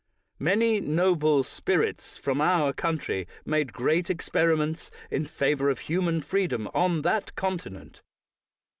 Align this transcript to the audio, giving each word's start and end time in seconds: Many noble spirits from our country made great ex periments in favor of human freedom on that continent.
Many 0.39 0.79
noble 0.79 1.43
spirits 1.43 2.17
from 2.17 2.41
our 2.41 2.73
country 2.73 3.27
made 3.45 3.71
great 3.71 4.09
ex 4.09 4.29
periments 4.29 4.89
in 5.11 5.27
favor 5.27 5.69
of 5.69 5.77
human 5.81 6.21
freedom 6.21 6.67
on 6.73 7.03
that 7.03 7.35
continent. 7.35 8.01